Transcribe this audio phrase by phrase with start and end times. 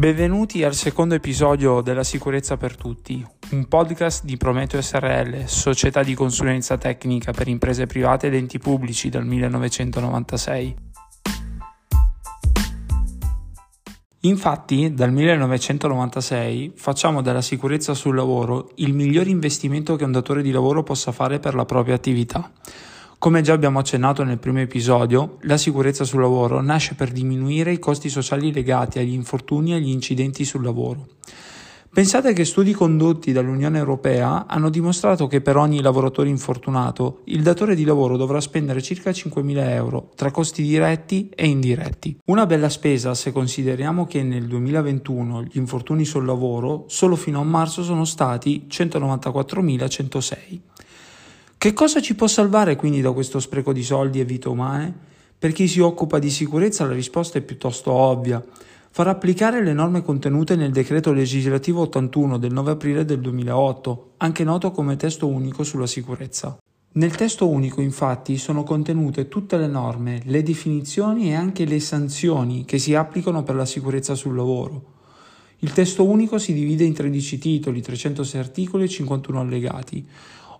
[0.00, 6.14] Benvenuti al secondo episodio della Sicurezza per Tutti, un podcast di Prometeo SRL, società di
[6.14, 10.74] consulenza tecnica per imprese private ed enti pubblici dal 1996.
[14.20, 20.50] Infatti, dal 1996 facciamo della sicurezza sul lavoro il miglior investimento che un datore di
[20.50, 22.50] lavoro possa fare per la propria attività.
[23.20, 27.78] Come già abbiamo accennato nel primo episodio, la sicurezza sul lavoro nasce per diminuire i
[27.78, 31.06] costi sociali legati agli infortuni e agli incidenti sul lavoro.
[31.92, 37.74] Pensate che studi condotti dall'Unione Europea hanno dimostrato che per ogni lavoratore infortunato il datore
[37.74, 42.16] di lavoro dovrà spendere circa 5.000 euro tra costi diretti e indiretti.
[42.24, 47.44] Una bella spesa se consideriamo che nel 2021 gli infortuni sul lavoro solo fino a
[47.44, 50.60] marzo sono stati 194.106.
[51.60, 54.94] Che cosa ci può salvare quindi da questo spreco di soldi e vite umane?
[55.38, 58.42] Per chi si occupa di sicurezza la risposta è piuttosto ovvia.
[58.90, 64.42] Far applicare le norme contenute nel decreto legislativo 81 del 9 aprile del 2008, anche
[64.42, 66.56] noto come testo unico sulla sicurezza.
[66.92, 72.64] Nel testo unico infatti sono contenute tutte le norme, le definizioni e anche le sanzioni
[72.64, 74.84] che si applicano per la sicurezza sul lavoro.
[75.58, 80.08] Il testo unico si divide in 13 titoli, 306 articoli e 51 allegati.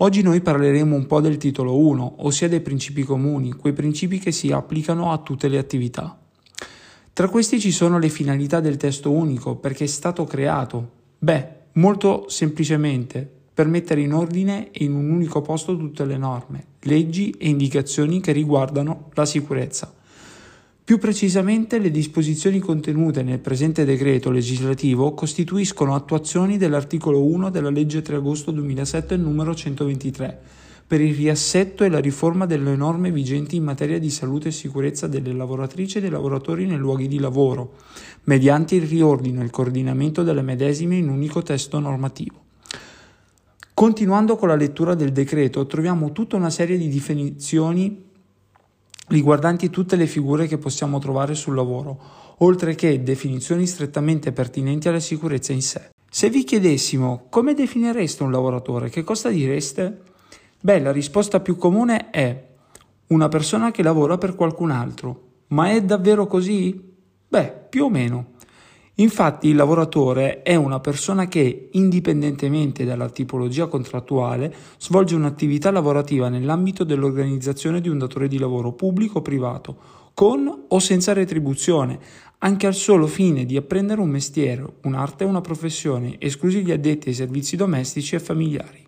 [0.00, 4.30] Oggi noi parleremo un po' del titolo 1, ossia dei principi comuni, quei principi che
[4.30, 6.16] si applicano a tutte le attività.
[7.12, 10.90] Tra questi ci sono le finalità del testo unico, perché è stato creato.
[11.18, 16.64] Beh, molto semplicemente per mettere in ordine e in un unico posto tutte le norme,
[16.82, 19.92] leggi e indicazioni che riguardano la sicurezza.
[20.88, 28.00] Più precisamente, le disposizioni contenute nel presente decreto legislativo costituiscono attuazioni dell'articolo 1 della legge
[28.00, 30.40] 3 agosto 2007 numero 123
[30.86, 35.06] per il riassetto e la riforma delle norme vigenti in materia di salute e sicurezza
[35.06, 37.74] delle lavoratrici e dei lavoratori nei luoghi di lavoro,
[38.24, 42.44] mediante il riordino e il coordinamento delle medesime in un unico testo normativo.
[43.74, 48.06] Continuando con la lettura del decreto, troviamo tutta una serie di definizioni
[49.08, 51.98] riguardanti tutte le figure che possiamo trovare sul lavoro,
[52.38, 55.90] oltre che definizioni strettamente pertinenti alla sicurezza in sé.
[56.10, 60.02] Se vi chiedessimo come definireste un lavoratore, che cosa direste?
[60.60, 62.46] Beh, la risposta più comune è
[63.08, 65.26] una persona che lavora per qualcun altro.
[65.48, 66.94] Ma è davvero così?
[67.28, 68.36] Beh, più o meno.
[69.00, 76.82] Infatti il lavoratore è una persona che, indipendentemente dalla tipologia contrattuale, svolge un'attività lavorativa nell'ambito
[76.82, 79.76] dell'organizzazione di un datore di lavoro pubblico o privato,
[80.14, 81.96] con o senza retribuzione,
[82.38, 87.08] anche al solo fine di apprendere un mestiere, un'arte o una professione, esclusi gli addetti
[87.08, 88.84] ai servizi domestici e familiari.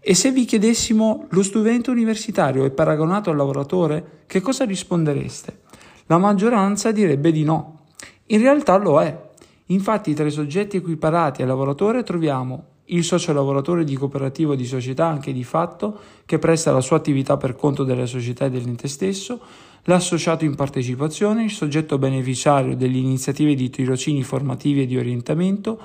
[0.00, 5.58] E se vi chiedessimo lo studente universitario è paragonato al lavoratore, che cosa rispondereste?
[6.06, 7.79] La maggioranza direbbe di no,
[8.30, 9.28] in realtà lo è.
[9.66, 14.64] Infatti tra i soggetti equiparati al lavoratore troviamo il socio lavoratore di cooperativa o di
[14.64, 18.88] società anche di fatto che presta la sua attività per conto della società e dell'ente
[18.88, 19.40] stesso,
[19.84, 25.78] l'associato in partecipazione, il soggetto beneficiario delle iniziative di tirocini formativi e di orientamento,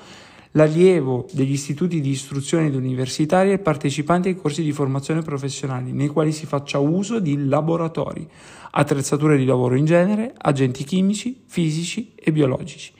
[0.56, 6.08] l'allievo degli istituti di istruzione ed universitaria e partecipante ai corsi di formazione professionali nei
[6.08, 8.26] quali si faccia uso di laboratori,
[8.70, 12.90] attrezzature di lavoro in genere, agenti chimici, fisici e biologici,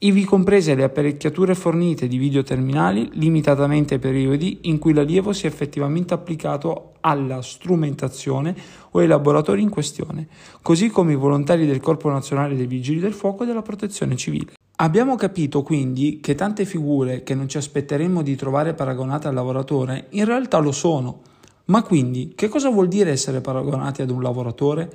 [0.00, 5.48] ivi comprese le apparecchiature fornite di videoterminali limitatamente ai periodi in cui l'allievo si è
[5.48, 8.54] effettivamente applicato alla strumentazione
[8.90, 10.28] o ai laboratori in questione,
[10.60, 14.57] così come i volontari del Corpo Nazionale dei Vigili del Fuoco e della Protezione Civile.
[14.80, 20.06] Abbiamo capito quindi che tante figure che non ci aspetteremmo di trovare paragonate al lavoratore
[20.10, 21.22] in realtà lo sono.
[21.64, 24.88] Ma quindi che cosa vuol dire essere paragonati ad un lavoratore?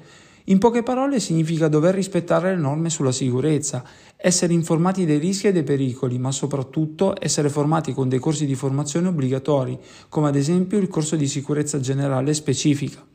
[0.46, 3.84] In poche parole significa dover rispettare le norme sulla sicurezza,
[4.16, 8.56] essere informati dei rischi e dei pericoli, ma soprattutto essere formati con dei corsi di
[8.56, 9.78] formazione obbligatori,
[10.08, 13.06] come ad esempio il corso di sicurezza generale specifica.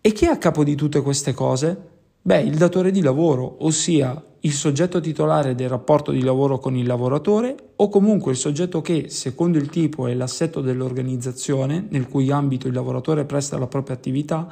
[0.00, 1.76] E chi è a capo di tutte queste cose?
[2.22, 6.86] Beh, il datore di lavoro, ossia il soggetto titolare del rapporto di lavoro con il
[6.86, 12.66] lavoratore o comunque il soggetto che, secondo il tipo e l'assetto dell'organizzazione nel cui ambito
[12.66, 14.48] il lavoratore presta la propria attività,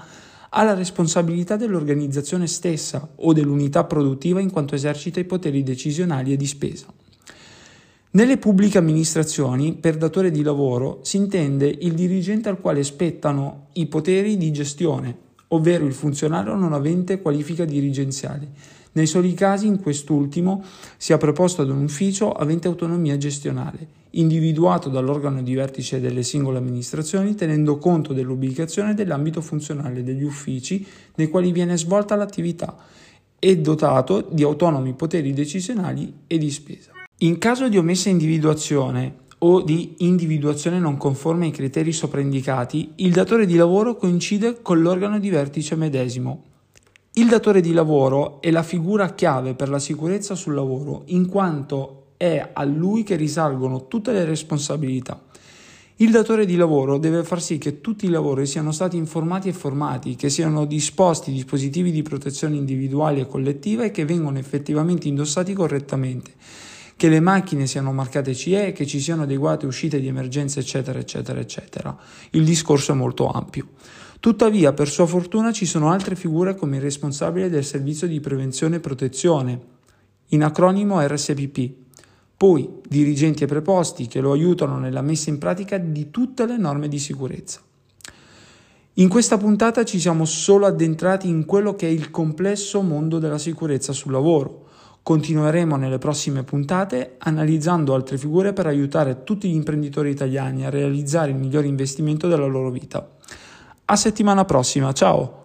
[0.50, 6.37] ha la responsabilità dell'organizzazione stessa o dell'unità produttiva in quanto esercita i poteri decisionali e
[6.37, 6.87] di spesa.
[8.11, 13.87] Nelle pubbliche amministrazioni, per datore di lavoro si intende il dirigente al quale spettano i
[13.87, 15.17] poteri di gestione,
[15.49, 20.64] ovvero il funzionario non avente qualifica dirigenziale, nei soli casi in quest'ultimo
[20.96, 27.35] sia preposto ad un ufficio avente autonomia gestionale, individuato dall'organo di vertice delle singole amministrazioni
[27.35, 30.87] tenendo conto dell'ubicazione dell'ambito funzionale degli uffici
[31.17, 32.76] nei quali viene svolta l'attività
[33.38, 36.93] e dotato di autonomi poteri decisionali e di spesa.
[37.19, 43.46] In caso di omessa individuazione o di individuazione non conforme ai criteri sopraindicati, il datore
[43.46, 46.44] di lavoro coincide con l'organo di vertice medesimo.
[47.18, 52.12] Il datore di lavoro è la figura chiave per la sicurezza sul lavoro, in quanto
[52.16, 55.20] è a lui che risalgono tutte le responsabilità.
[55.96, 59.52] Il datore di lavoro deve far sì che tutti i lavori siano stati informati e
[59.52, 65.54] formati, che siano disposti dispositivi di protezione individuali e collettiva e che vengano effettivamente indossati
[65.54, 66.30] correttamente,
[66.98, 71.38] che le macchine siano marcate CE, che ci siano adeguate uscite di emergenza, eccetera, eccetera,
[71.38, 71.96] eccetera.
[72.30, 73.68] Il discorso è molto ampio.
[74.18, 78.76] Tuttavia, per sua fortuna, ci sono altre figure come il responsabile del servizio di prevenzione
[78.76, 79.60] e protezione,
[80.30, 81.70] in acronimo RSPP,
[82.36, 86.88] poi dirigenti e preposti che lo aiutano nella messa in pratica di tutte le norme
[86.88, 87.60] di sicurezza.
[88.94, 93.38] In questa puntata ci siamo solo addentrati in quello che è il complesso mondo della
[93.38, 94.66] sicurezza sul lavoro.
[95.08, 101.31] Continueremo nelle prossime puntate analizzando altre figure per aiutare tutti gli imprenditori italiani a realizzare
[101.31, 103.08] il miglior investimento della loro vita.
[103.87, 105.38] A settimana prossima, ciao!